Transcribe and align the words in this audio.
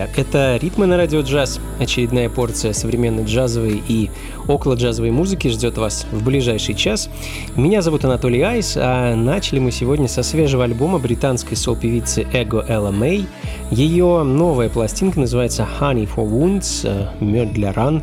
Друзья! 0.00 0.08
Это 0.16 0.56
«Ритмы 0.56 0.86
на 0.86 0.96
радио 0.96 1.20
джаз». 1.20 1.60
Очередная 1.78 2.28
порция 2.28 2.72
современной 2.72 3.24
джазовой 3.24 3.82
и 3.86 4.10
около 4.48 4.74
джазовой 4.74 5.10
музыки 5.10 5.48
ждет 5.48 5.78
вас 5.78 6.06
в 6.12 6.24
ближайший 6.24 6.74
час. 6.74 7.10
Меня 7.56 7.82
зовут 7.82 8.04
Анатолий 8.04 8.42
Айс, 8.42 8.76
а 8.76 9.14
начали 9.14 9.58
мы 9.58 9.70
сегодня 9.70 10.08
со 10.08 10.22
свежего 10.22 10.64
альбома 10.64 10.98
британской 10.98 11.56
сол-певицы 11.56 12.26
Эго 12.32 12.64
Элла 12.68 12.90
Мэй. 12.90 13.26
Ее 13.70 14.22
новая 14.22 14.68
пластинка 14.68 15.20
называется 15.20 15.66
«Honey 15.80 16.08
for 16.08 16.28
Wounds» 16.28 16.80
э,— 16.84 17.08
«Мед 17.20 17.52
для 17.52 17.72
ран» 17.72 18.02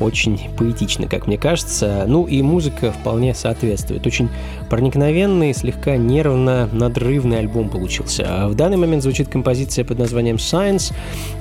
очень 0.00 0.38
поэтично, 0.56 1.06
как 1.06 1.26
мне 1.26 1.38
кажется. 1.38 2.04
Ну 2.06 2.26
и 2.26 2.42
музыка 2.42 2.92
вполне 2.92 3.34
соответствует. 3.34 4.06
Очень 4.06 4.28
проникновенный, 4.68 5.54
слегка 5.54 5.96
нервно-надрывный 5.96 7.38
альбом 7.38 7.68
получился. 7.68 8.24
А 8.26 8.48
в 8.48 8.54
данный 8.54 8.76
момент 8.76 9.02
звучит 9.02 9.28
композиция 9.28 9.84
под 9.84 9.98
названием 9.98 10.36
Science. 10.36 10.92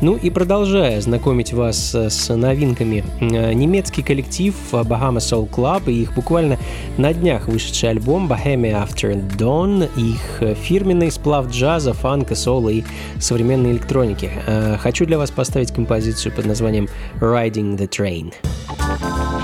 Ну 0.02 0.16
и 0.16 0.30
продолжая 0.30 1.02
знакомить 1.02 1.54
вас 1.54 1.94
с 1.94 2.34
новинками, 2.34 3.04
э, 3.20 3.54
немецкий 3.54 4.04
коллектив 4.04 4.56
Bahama 4.72 5.18
Soul 5.18 5.50
Club 5.50 5.92
и 5.92 6.02
их 6.02 6.14
буквально 6.14 6.58
на 6.98 7.14
днях 7.14 7.48
вышедший 7.48 7.90
альбом 7.90 8.32
Bohemia 8.32 8.86
After 8.86 9.16
Dawn, 9.38 9.90
их 9.98 10.58
фирменный 10.58 11.12
сплав 11.12 11.50
джаза, 11.50 11.94
фанка, 11.94 12.36
соло 12.36 12.70
и 12.70 12.84
современной 13.20 13.72
электроники. 13.72 14.32
Э, 14.48 14.78
хочу 14.80 15.06
для 15.06 15.18
вас 15.18 15.32
поставить 15.32 15.72
композицию 15.72 16.34
под 16.34 16.46
названием 16.46 16.88
Riding 17.20 17.78
the 17.78 17.90
Train. 17.90 18.34
Ритмы 18.76 19.35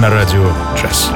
на 0.00 0.08
радио 0.08 0.50
«Джаз». 0.74 1.10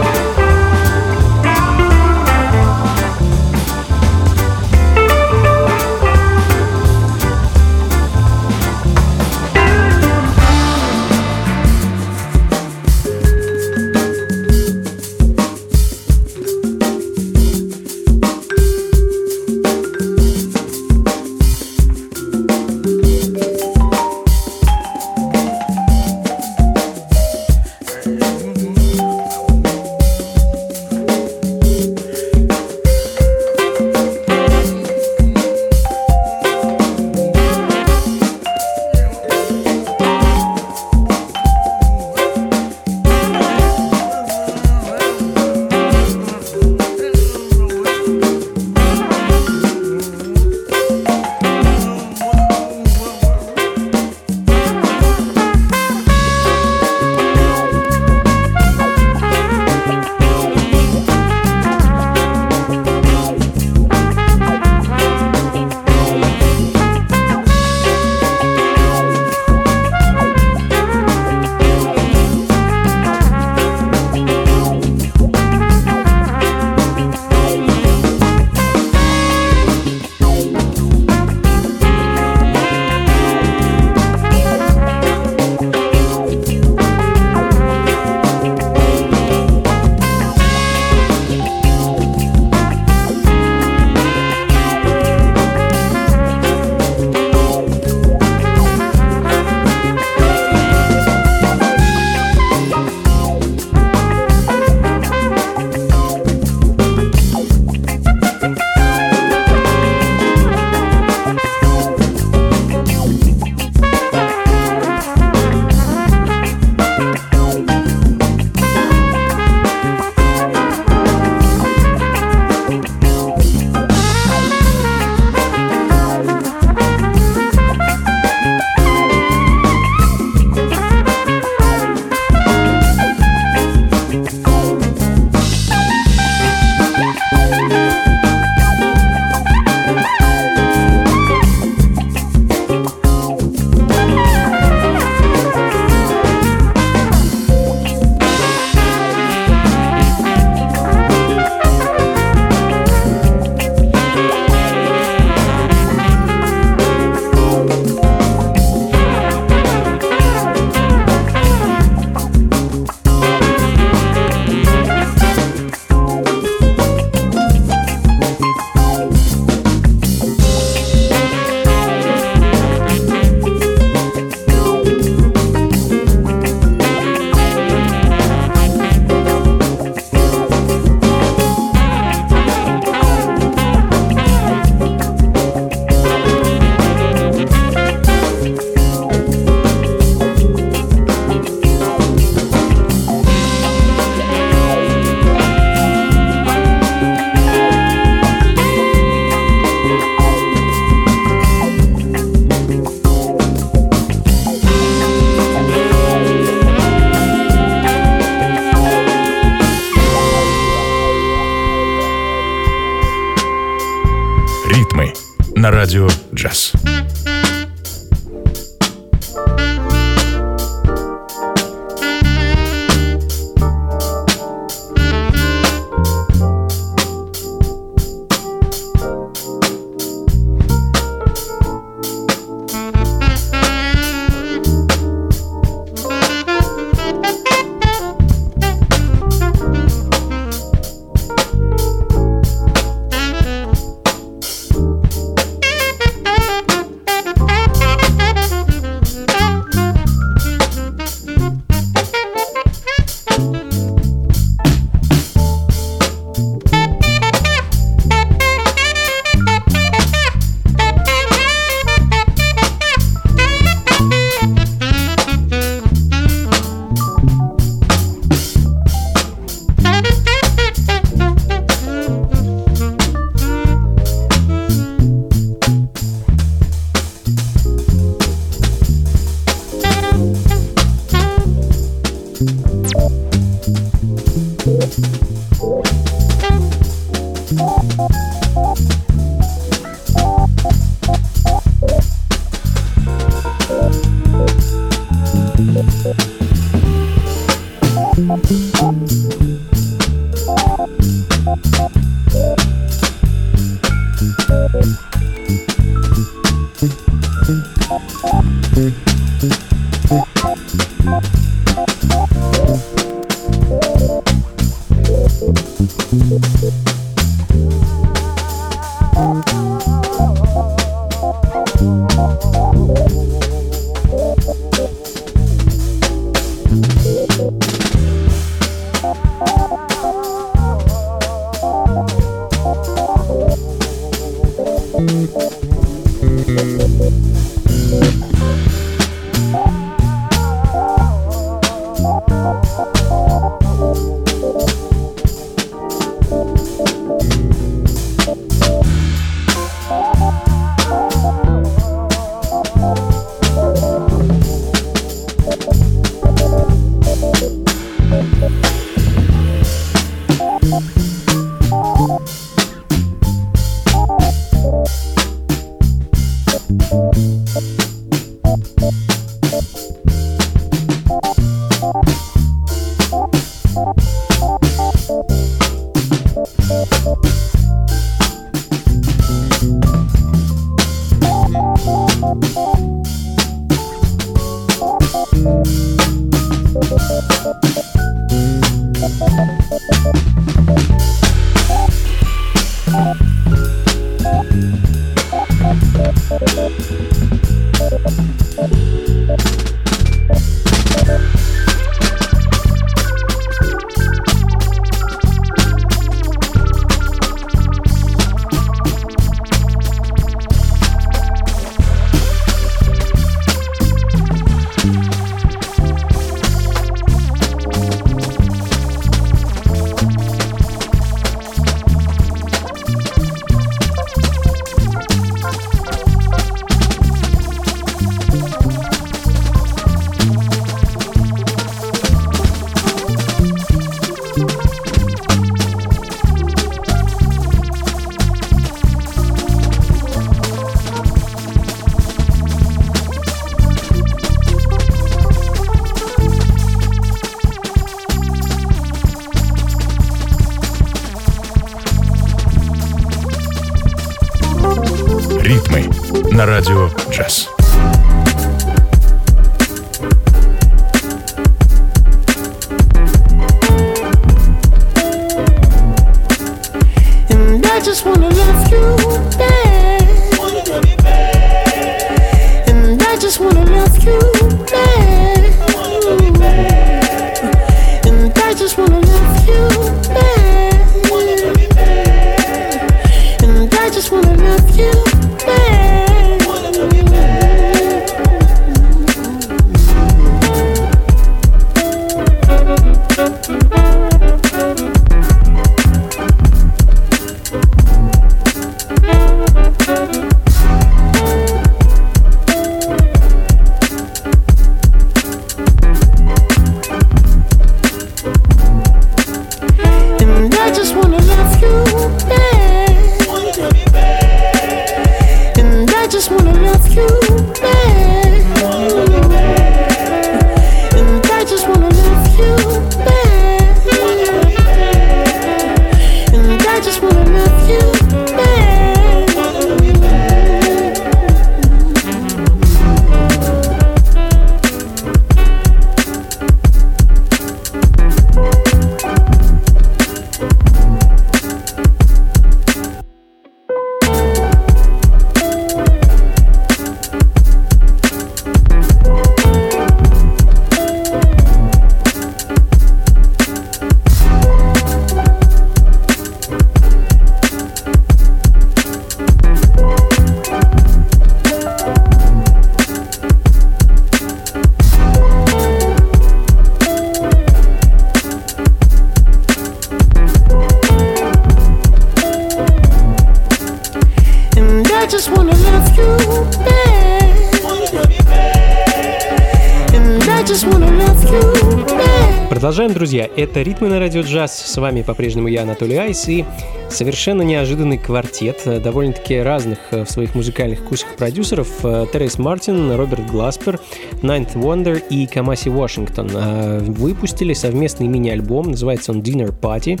Продолжаем, 582.48 582.92
друзья. 582.92 583.28
Это 583.36 583.62
«Ритмы 583.62 583.88
на 583.88 583.98
радио 583.98 584.20
джаз». 584.20 584.56
С 584.56 584.76
вами 584.76 585.02
по-прежнему 585.02 585.48
я, 585.48 585.62
Анатолий 585.62 585.96
Айс. 585.96 586.28
И 586.28 586.44
совершенно 586.88 587.42
неожиданный 587.42 587.98
квартет, 587.98 588.62
э, 588.64 588.80
довольно-таки 588.80 589.38
разных 589.38 589.78
э, 589.90 590.04
в 590.04 590.10
своих 590.10 590.34
музыкальных 590.34 590.80
вкусах 590.80 591.16
продюсеров. 591.16 591.68
Э, 591.84 592.06
Терес 592.12 592.38
Мартин, 592.38 592.92
Роберт 592.92 593.26
Гласпер, 593.26 593.80
Ninth 594.22 594.54
Wonder 594.54 595.02
и 595.10 595.26
Камаси 595.26 595.68
Вашингтон 595.68 596.26
выпустили 596.26 597.52
совместный 597.52 598.06
мини-альбом, 598.06 598.70
называется 598.70 599.12
он 599.12 599.20
Dinner 599.20 599.54
Party, 599.58 600.00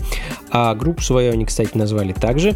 а 0.50 0.74
группу 0.74 1.02
свою 1.02 1.32
они, 1.32 1.44
кстати, 1.44 1.76
назвали 1.76 2.12
также. 2.12 2.54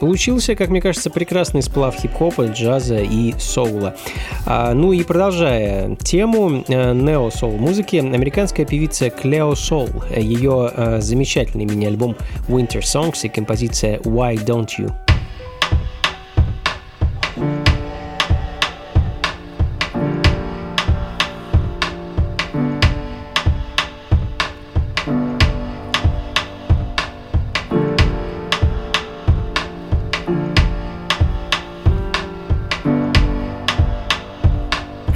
Получился, 0.00 0.54
как 0.54 0.68
мне 0.68 0.80
кажется, 0.80 1.10
прекрасный 1.10 1.62
сплав 1.62 1.96
хип-хопа, 1.96 2.46
джаза 2.46 2.98
и 2.98 3.34
соула. 3.38 3.96
Ну 4.46 4.92
и 4.92 5.02
продолжая 5.02 5.96
тему 5.96 6.64
нео-соул 6.68 7.56
музыки, 7.56 7.96
американская 7.96 8.66
певица 8.66 9.10
Клео 9.10 9.54
Сол, 9.54 9.88
ее 10.14 10.98
замечательный 11.00 11.64
мини-альбом 11.64 12.16
Winter 12.48 12.80
Songs 12.80 13.18
и 13.24 13.28
композиция 13.39 13.99
Why 13.99 14.35
Don't 14.35 14.67
You. 14.77 14.93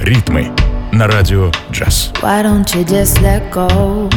Ритмы 0.00 0.50
на 0.92 1.06
радио 1.06 1.50
джаз. 1.70 2.12
Why 2.22 2.42
don't 2.42 2.74
you 2.74 2.84
just 2.84 3.20
let 3.22 3.50
go 3.52 4.08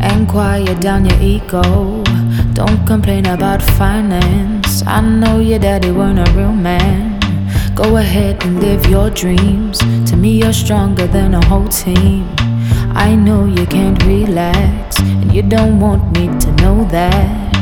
and 0.00 0.26
quiet 0.26 0.80
down 0.80 1.04
your 1.04 1.20
ego? 1.20 2.09
Don't 2.63 2.85
complain 2.85 3.25
about 3.25 3.59
finance. 3.59 4.83
I 4.85 5.01
know 5.01 5.39
your 5.39 5.57
daddy 5.57 5.89
weren't 5.89 6.19
a 6.19 6.31
real 6.33 6.51
man. 6.51 7.19
Go 7.73 7.97
ahead 7.97 8.45
and 8.45 8.61
live 8.61 8.85
your 8.85 9.09
dreams. 9.09 9.79
To 10.09 10.15
me, 10.15 10.37
you're 10.37 10.53
stronger 10.53 11.07
than 11.07 11.33
a 11.33 11.43
whole 11.47 11.67
team. 11.69 12.29
I 12.93 13.15
know 13.15 13.45
you 13.45 13.65
can't 13.65 13.97
relax, 14.05 14.99
and 14.99 15.33
you 15.33 15.41
don't 15.41 15.79
want 15.79 16.11
me 16.15 16.27
to 16.27 16.51
know 16.61 16.85
that. 16.91 17.55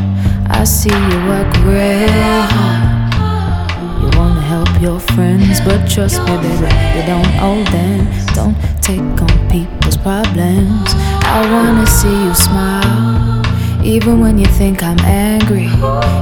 I 0.50 0.66
see 0.66 0.90
you 0.90 1.18
work 1.32 1.50
real 1.64 2.42
hard. 2.52 4.04
You 4.04 4.20
wanna 4.20 4.42
help 4.42 4.82
your 4.82 5.00
friends, 5.00 5.62
but 5.62 5.90
trust 5.90 6.20
me, 6.24 6.36
baby, 6.44 6.72
you 6.96 7.04
don't 7.08 7.34
owe 7.40 7.64
them. 7.72 8.00
Don't 8.36 8.58
take 8.82 9.22
on 9.22 9.50
people's 9.50 9.96
problems. 9.96 10.90
I 11.24 11.40
wanna 11.54 11.88
see 11.88 12.26
you 12.26 12.34
smile. 12.36 13.39
Even 13.84 14.20
when 14.20 14.38
you 14.38 14.46
think 14.46 14.84
I'm 14.84 15.00
angry, 15.00 15.68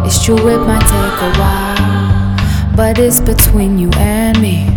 it's 0.06 0.24
true 0.24 0.38
it 0.48 0.60
might 0.60 0.82
take 0.82 1.22
a 1.22 1.32
while, 1.40 2.76
but 2.76 3.00
it's 3.00 3.20
between 3.20 3.78
you 3.78 3.90
and 3.98 4.40
me. 4.42 4.77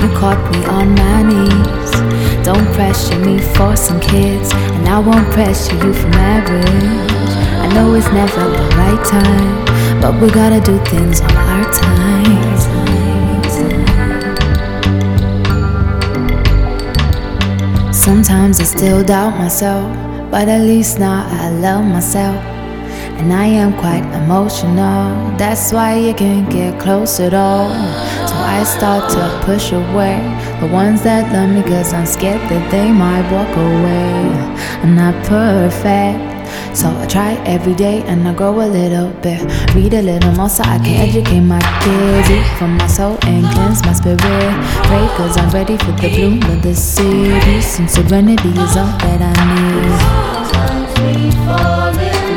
You 0.00 0.08
caught 0.16 0.40
me 0.52 0.64
on 0.64 0.94
my 0.94 1.22
knees. 1.22 1.92
Don't 2.42 2.66
pressure 2.72 3.18
me 3.18 3.38
for 3.54 3.76
some 3.76 4.00
kids, 4.00 4.50
and 4.54 4.88
I 4.88 4.98
won't 4.98 5.30
pressure 5.30 5.74
you 5.74 5.92
for 5.92 6.08
marriage. 6.08 7.34
I 7.64 7.66
know 7.74 7.94
it's 7.94 8.08
never 8.08 8.44
the 8.56 8.64
right 8.80 9.04
time, 9.04 10.00
but 10.00 10.18
we 10.20 10.30
gotta 10.30 10.60
do 10.60 10.78
things 10.86 11.20
on 11.20 11.36
our 11.36 11.64
time. 11.72 12.40
Sometimes 17.92 18.58
I 18.58 18.64
still 18.64 19.04
doubt 19.04 19.36
myself, 19.36 19.86
but 20.30 20.48
at 20.48 20.62
least 20.62 20.98
now 20.98 21.28
I 21.30 21.50
love 21.50 21.84
myself. 21.84 22.42
And 23.20 23.32
I 23.34 23.44
am 23.44 23.74
quite 23.74 24.04
emotional, 24.22 25.36
that's 25.36 25.72
why 25.72 25.96
you 25.96 26.14
can't 26.14 26.50
get 26.50 26.80
close 26.80 27.20
at 27.20 27.34
all. 27.34 27.68
I 28.60 28.64
start 28.64 29.10
to 29.12 29.46
push 29.46 29.72
away 29.72 30.20
the 30.60 30.66
ones 30.66 31.00
that 31.04 31.32
love 31.32 31.48
me, 31.48 31.62
cause 31.62 31.94
I'm 31.94 32.04
scared 32.04 32.42
that 32.52 32.70
they 32.70 32.92
might 32.92 33.24
walk 33.32 33.48
away. 33.56 34.28
I'm 34.84 34.94
not 34.94 35.16
perfect. 35.24 36.20
So 36.76 36.92
I 36.92 37.06
try 37.06 37.32
every 37.48 37.72
day 37.72 38.02
and 38.02 38.28
I 38.28 38.34
grow 38.34 38.60
a 38.60 38.68
little 38.68 39.08
bit. 39.24 39.40
Read 39.74 39.94
a 39.94 40.02
little 40.02 40.32
more 40.32 40.50
so 40.50 40.62
I 40.62 40.76
can 40.76 41.08
educate 41.08 41.40
my 41.40 41.58
kids. 41.80 42.28
Eat 42.28 42.44
from 42.58 42.76
my 42.76 42.86
soul 42.86 43.16
and 43.22 43.48
cleanse 43.54 43.80
my 43.80 43.94
spirit. 43.94 44.20
Pray 44.20 45.08
cause 45.16 45.38
I'm 45.38 45.48
ready 45.56 45.78
for 45.78 45.92
the 45.92 46.12
bloom 46.12 46.42
of 46.52 46.60
the 46.60 46.74
city. 46.74 47.62
Some 47.62 47.88
serenity 47.88 48.50
is 48.50 48.76
all 48.76 48.92
that 49.08 49.20
I 49.24 49.40
need. 49.56 49.88
Sometimes 50.52 50.92
we 51.00 51.32
fall 51.48 51.96
in 51.96 52.29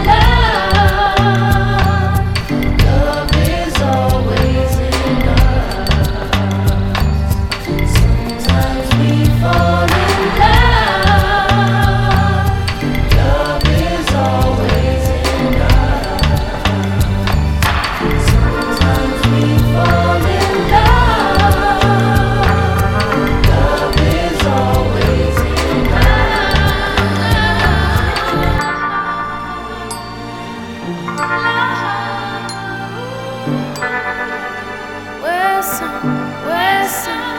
Wesson, 36.48 37.30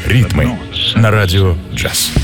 Ритмы 0.07 0.57
на 0.95 1.11
радио 1.11 1.55
«Джаз». 1.75 2.20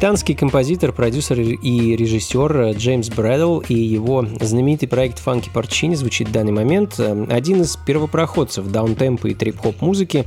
Британский 0.00 0.34
композитор, 0.34 0.92
продюсер 0.92 1.38
и 1.40 1.94
режиссер 1.94 2.70
Джеймс 2.70 3.10
Брэдл 3.10 3.58
и 3.68 3.74
его 3.74 4.24
знаменитый 4.40 4.88
проект 4.88 5.18
«Фанки 5.18 5.50
Парчини» 5.52 5.94
звучит 5.94 6.28
в 6.28 6.32
данный 6.32 6.52
момент. 6.52 6.98
Один 6.98 7.60
из 7.60 7.76
первопроходцев 7.76 8.66
даунтемпа 8.66 9.26
и 9.26 9.34
трип-хоп 9.34 9.82
музыки, 9.82 10.24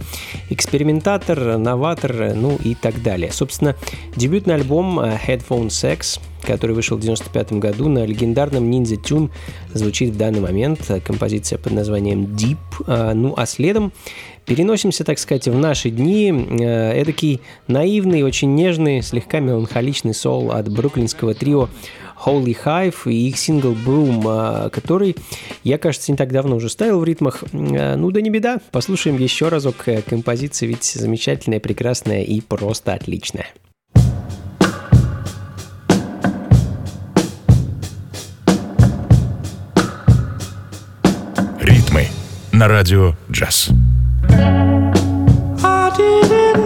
экспериментатор, 0.52 1.58
новатор, 1.58 2.36
ну 2.36 2.56
и 2.64 2.76
так 2.76 3.02
далее. 3.02 3.32
Собственно, 3.32 3.76
дебютный 4.16 4.54
альбом 4.54 5.00
Headphone 5.00 5.70
Sex 5.70 6.20
который 6.44 6.76
вышел 6.76 6.98
в 6.98 7.02
1995 7.02 7.60
году 7.60 7.90
на 7.90 8.06
легендарном 8.06 8.70
Ninja 8.70 9.02
Tune, 9.02 9.30
звучит 9.74 10.12
в 10.12 10.18
данный 10.18 10.42
момент 10.42 10.90
композиция 11.06 11.58
под 11.58 11.74
названием 11.74 12.26
Deep. 12.26 12.58
А, 12.88 13.14
ну 13.14 13.34
а 13.36 13.46
следом 13.46 13.92
Переносимся, 14.46 15.06
так 15.06 15.20
сказать, 15.20 15.48
в 15.48 15.58
наши 15.58 15.90
дни. 15.90 16.32
Э, 16.32 17.02
эдакий 17.02 17.40
наивный, 17.68 18.24
очень 18.24 18.56
нежный, 18.56 19.02
слегка 19.02 19.40
меланхоличный 19.40 20.14
сол 20.14 20.52
от 20.52 20.70
бруклинского 20.70 21.34
трио 21.34 21.70
Holy 22.26 22.56
Hive 22.64 22.96
и 23.06 23.30
их 23.30 23.38
сингл 23.38 23.72
Broom, 23.72 24.66
э, 24.66 24.70
который 24.70 25.16
я, 25.64 25.78
кажется, 25.78 26.12
не 26.12 26.18
так 26.18 26.32
давно 26.34 26.58
уже 26.58 26.68
ставил 26.68 27.00
в 27.00 27.06
ритмах. 27.06 27.44
Э, 27.54 27.96
ну 27.96 28.12
да 28.12 28.20
не 28.20 28.30
беда, 28.30 28.60
послушаем 28.72 29.18
еще 29.18 29.48
разок. 29.48 29.86
Композиция 30.10 30.68
ведь 30.68 30.84
замечательная, 30.84 31.62
прекрасная 31.62 32.24
и 32.24 32.42
просто 32.42 32.94
отличная. 32.94 33.48
На 42.54 42.68
радио 42.68 43.14
джаз. 43.32 43.70
didn't 45.98 46.63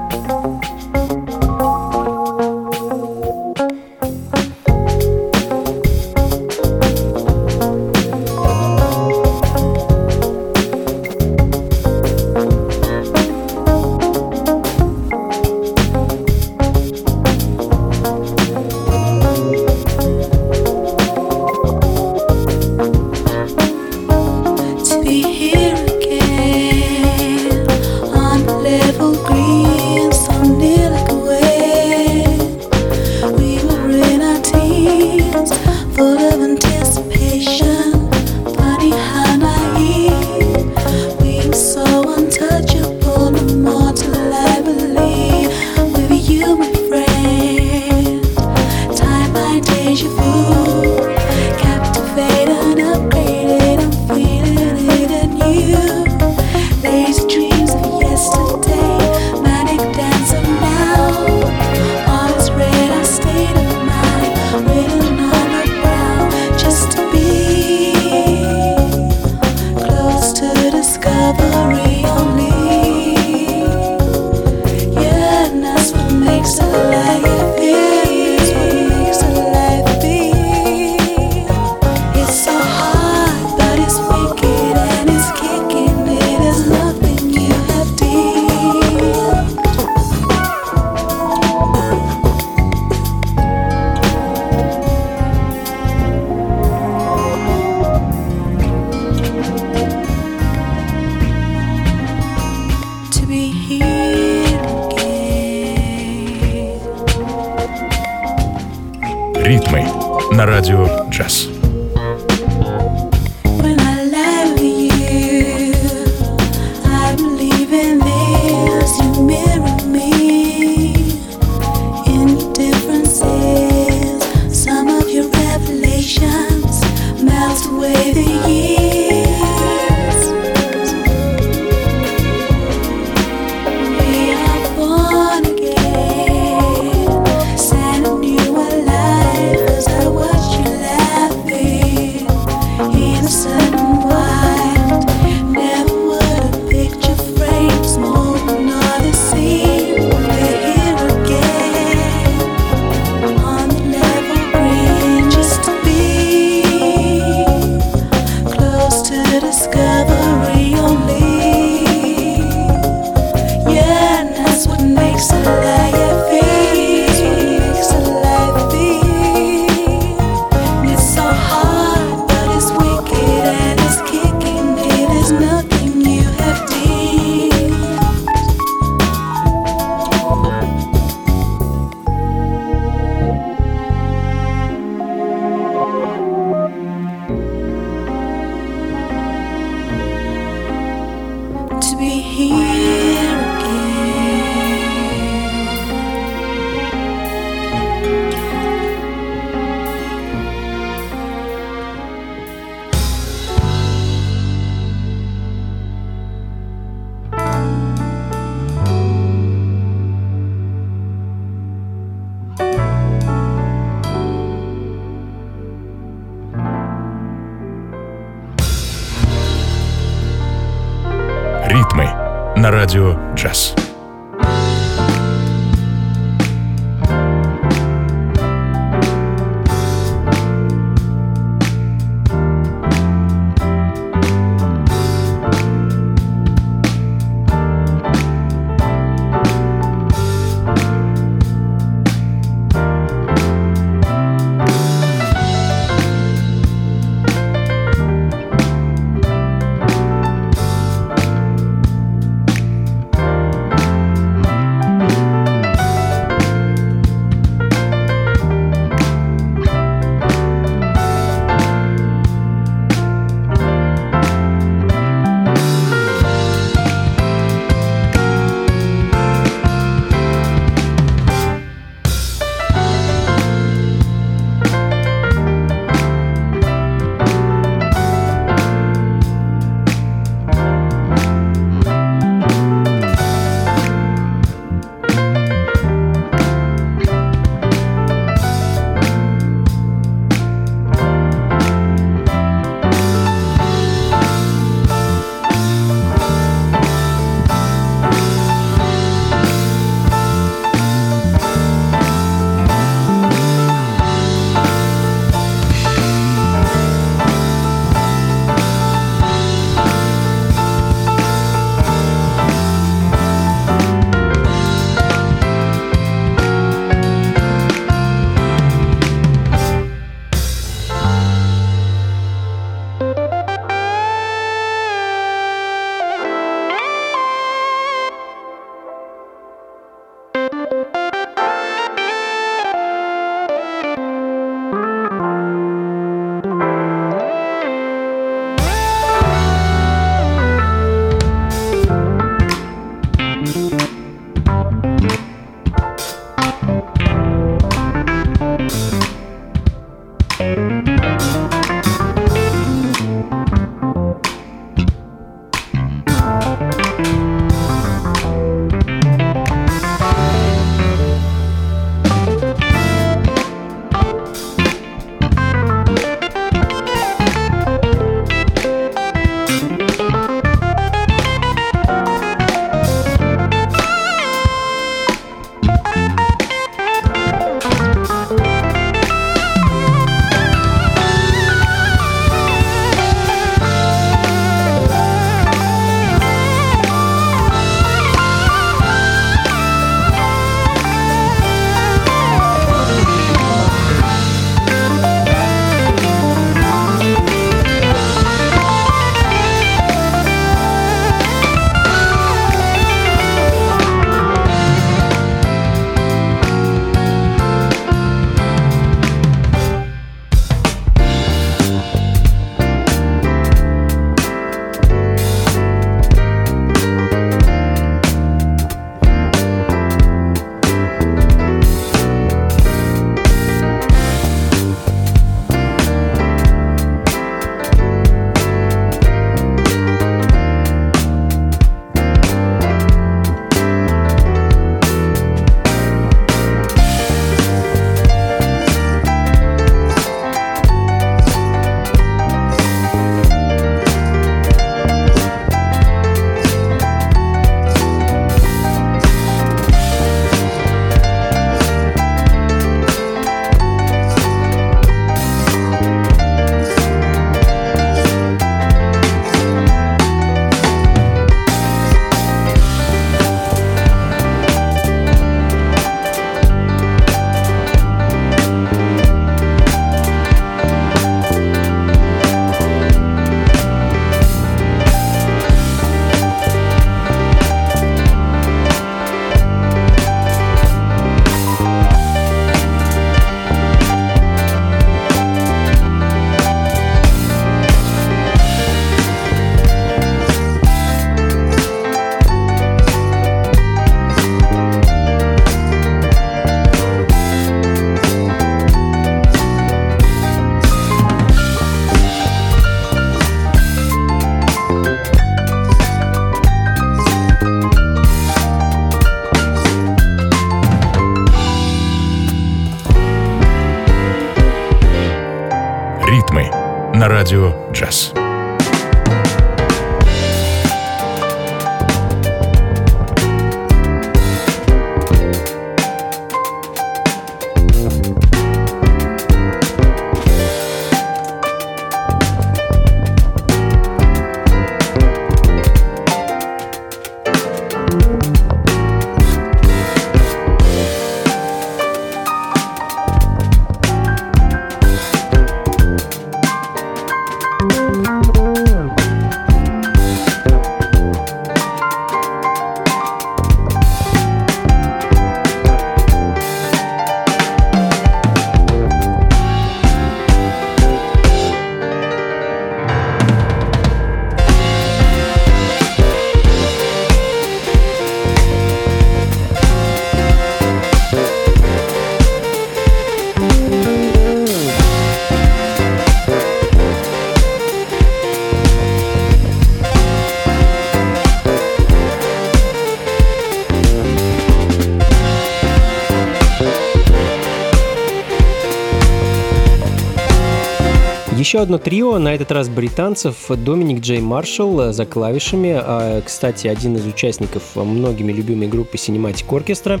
Еще 591.46 591.60
одно 591.60 591.78
трио, 591.78 592.18
на 592.18 592.34
этот 592.34 592.50
раз 592.50 592.68
британцев, 592.68 593.36
Доминик 593.48 594.00
Джей 594.00 594.20
Маршалл 594.20 594.92
за 594.92 595.06
клавишами, 595.06 595.80
а, 595.80 596.20
кстати, 596.20 596.66
один 596.66 596.96
из 596.96 597.06
участников 597.06 597.76
многими 597.76 598.32
любимой 598.32 598.66
группы 598.66 598.96
Cinematic 598.96 599.46
Orchestra, 599.46 600.00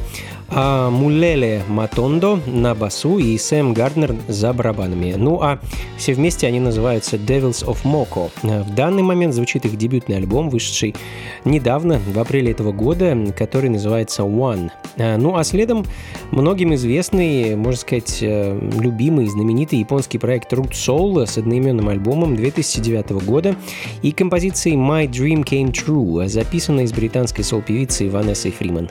а 0.58 0.88
Мулеле 0.88 1.62
Матондо 1.68 2.40
на 2.46 2.74
басу 2.74 3.18
и 3.18 3.36
Сэм 3.36 3.74
Гарднер 3.74 4.16
за 4.26 4.54
барабанами. 4.54 5.12
Ну 5.14 5.42
а 5.42 5.60
все 5.98 6.14
вместе 6.14 6.46
они 6.46 6.60
называются 6.60 7.16
Devils 7.16 7.62
of 7.66 7.82
Moko. 7.84 8.30
В 8.42 8.74
данный 8.74 9.02
момент 9.02 9.34
звучит 9.34 9.66
их 9.66 9.76
дебютный 9.76 10.16
альбом, 10.16 10.48
вышедший 10.48 10.94
недавно, 11.44 11.98
в 11.98 12.18
апреле 12.18 12.52
этого 12.52 12.72
года, 12.72 13.14
который 13.36 13.68
называется 13.68 14.22
One. 14.22 14.70
Ну 14.96 15.36
а 15.36 15.44
следом 15.44 15.84
многим 16.30 16.74
известный, 16.74 17.54
можно 17.54 17.78
сказать, 17.78 18.20
э, 18.22 18.58
любимый, 18.80 19.26
знаменитый 19.26 19.78
японский 19.80 20.16
проект 20.16 20.54
Root 20.54 20.70
Soul 20.70 21.26
с 21.26 21.36
одноименным 21.36 21.90
альбомом 21.90 22.34
2009 22.34 23.10
года 23.26 23.54
и 24.00 24.10
композицией 24.10 24.76
My 24.76 25.06
Dream 25.06 25.44
Came 25.44 25.70
True, 25.70 26.26
записанной 26.28 26.86
с 26.86 26.94
британской 26.94 27.44
сол-певицей 27.44 28.08
Ванессой 28.08 28.52
Фриман. 28.52 28.90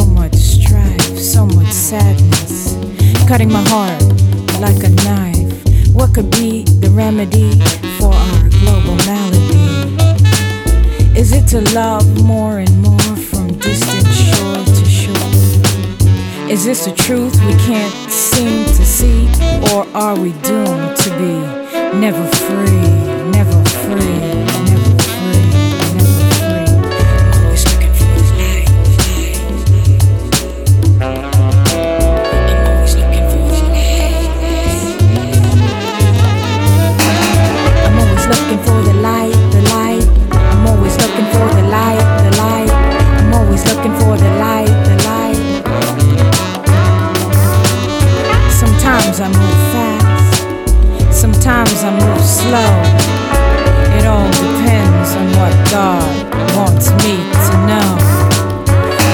So 0.00 0.06
much 0.06 0.34
strife, 0.34 1.16
so 1.16 1.46
much 1.46 1.70
sadness, 1.70 2.74
cutting 3.28 3.48
my 3.52 3.62
heart 3.68 4.02
like 4.60 4.82
a 4.82 4.88
knife. 5.04 5.94
What 5.94 6.12
could 6.12 6.32
be 6.32 6.64
the 6.64 6.90
remedy 6.90 7.52
for 7.98 8.12
our 8.12 8.48
global 8.58 8.96
malady? 9.06 9.94
Is 11.16 11.30
it 11.30 11.46
to 11.50 11.60
love 11.76 12.06
more 12.24 12.58
and 12.58 12.82
more 12.82 13.16
from 13.28 13.56
distant 13.58 14.08
shore 14.28 14.64
to 14.78 14.84
shore? 14.84 16.50
Is 16.50 16.64
this 16.64 16.88
a 16.88 16.92
truth 16.92 17.36
we 17.46 17.54
can't 17.68 18.10
seem 18.10 18.64
to 18.64 18.84
see, 18.84 19.28
or 19.70 19.86
are 19.94 20.18
we 20.18 20.32
doomed 20.42 20.96
to 21.04 21.10
be 21.22 21.34
never 22.00 22.26
free, 22.46 23.30
never 23.30 23.64
free? 23.64 24.33
for 44.04 44.16
the 44.18 44.32
light, 44.36 44.76
the 44.88 44.96
light. 45.08 45.40
Sometimes 48.52 49.16
I 49.26 49.28
move 49.40 49.60
fast, 49.72 50.44
sometimes 51.10 51.78
I 51.88 51.90
move 52.02 52.24
slow. 52.40 52.74
It 53.96 54.04
all 54.12 54.30
depends 54.44 55.08
on 55.20 55.26
what 55.40 55.54
God 55.72 56.04
wants 56.58 56.86
me 57.02 57.16
to 57.46 57.54
know. 57.70 57.90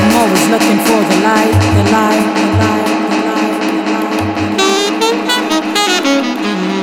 I'm 0.00 0.12
always 0.20 0.44
looking 0.54 0.78
for 0.88 1.00
the 1.10 1.18
light, 1.30 1.56
the 1.76 1.84
light, 1.96 2.28
the 2.40 2.46
light. 2.62 2.88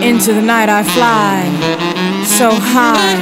Into 0.09 0.31
the 0.33 0.45
night 0.53 0.69
I 0.69 0.81
fly, 0.95 1.35
so 2.23 2.47
high, 2.75 3.19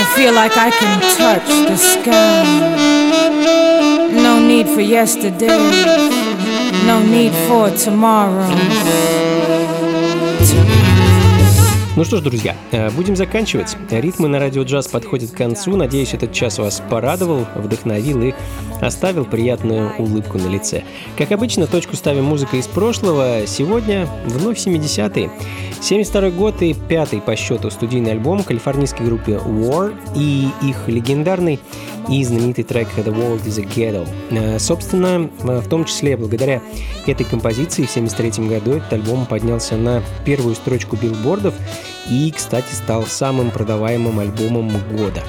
I 0.00 0.02
feel 0.16 0.32
like 0.34 0.56
I 0.56 0.70
can 0.80 1.00
touch 1.16 1.48
the 1.70 1.76
sky. 1.76 2.89
Need 4.50 4.66
for 4.66 4.80
yesterday, 4.80 5.46
no 6.84 7.00
need 7.04 7.32
for 7.46 7.70
tomorrow. 7.70 8.50
Ну 11.94 12.04
что 12.04 12.16
ж, 12.16 12.20
друзья, 12.22 12.56
э, 12.72 12.90
будем 12.90 13.14
заканчивать. 13.14 13.76
Ритмы 13.90 14.26
на 14.26 14.40
радио 14.40 14.64
джаз 14.64 14.88
подходят 14.88 15.30
к 15.30 15.36
концу. 15.36 15.76
Надеюсь, 15.76 16.14
этот 16.14 16.32
час 16.32 16.58
вас 16.58 16.82
порадовал, 16.90 17.46
вдохновил 17.54 18.22
и 18.22 18.34
оставил 18.80 19.24
приятную 19.24 19.92
улыбку 19.98 20.38
на 20.38 20.48
лице. 20.48 20.82
Как 21.16 21.30
обычно, 21.30 21.68
точку 21.68 21.94
ставим 21.94 22.24
музыка 22.24 22.56
из 22.56 22.66
прошлого. 22.66 23.46
Сегодня 23.46 24.08
вновь 24.24 24.58
70-е. 24.58 25.30
72 25.80 26.30
год 26.30 26.60
и 26.62 26.74
пятый 26.74 27.20
по 27.20 27.36
счету 27.36 27.70
студийный 27.70 28.12
альбом 28.12 28.42
калифорнийской 28.44 29.06
группы 29.06 29.32
War 29.32 29.94
и 30.16 30.48
их 30.62 30.88
легендарный 30.88 31.60
и 32.10 32.24
знаменитый 32.24 32.64
трек 32.64 32.88
«The 32.96 33.14
World 33.14 33.44
is 33.44 33.60
a 33.60 33.64
Ghetto». 33.64 34.06
Э, 34.30 34.58
собственно, 34.58 35.30
в 35.42 35.68
том 35.68 35.84
числе 35.84 36.16
благодаря 36.16 36.60
этой 37.06 37.24
композиции 37.24 37.84
в 37.84 37.90
73 37.90 38.46
году 38.48 38.72
этот 38.72 38.92
альбом 38.92 39.26
поднялся 39.26 39.76
на 39.76 40.02
первую 40.24 40.54
строчку 40.54 40.96
билбордов 40.96 41.54
и, 42.10 42.32
кстати, 42.36 42.72
стал 42.72 43.06
самым 43.06 43.50
продаваемым 43.50 44.18
альбомом 44.18 44.70
года. 44.96 45.22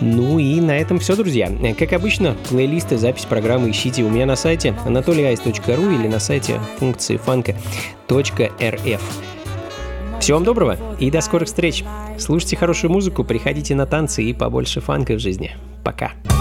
Ну 0.00 0.38
и 0.38 0.60
на 0.60 0.76
этом 0.76 0.98
все, 0.98 1.16
друзья. 1.16 1.50
Как 1.78 1.92
обычно, 1.92 2.36
плейлисты, 2.48 2.98
запись 2.98 3.24
программы 3.24 3.70
ищите 3.70 4.02
у 4.02 4.10
меня 4.10 4.26
на 4.26 4.36
сайте 4.36 4.74
anatolyice.ru 4.86 5.94
или 5.94 6.08
на 6.08 6.18
сайте 6.18 6.60
функции 6.78 7.16
фанка.рф. 7.16 9.02
Всего 10.26 10.38
вам 10.38 10.44
доброго 10.44 10.76
и 10.98 11.08
до 11.08 11.20
скорых 11.20 11.46
встреч. 11.46 11.84
Слушайте 12.18 12.56
хорошую 12.56 12.90
музыку, 12.90 13.22
приходите 13.22 13.76
на 13.76 13.86
танцы 13.86 14.24
и 14.24 14.34
побольше 14.34 14.80
фанка 14.80 15.14
в 15.14 15.20
жизни. 15.20 15.52
Пока. 15.84 16.14
Say 16.24 16.35